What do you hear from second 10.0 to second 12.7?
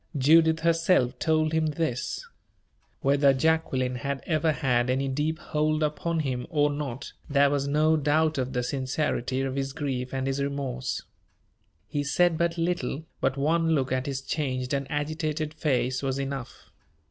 and his remorse. He said but